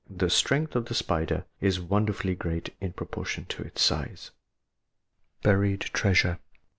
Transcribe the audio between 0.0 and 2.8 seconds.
The strength of the spider is wonderfully great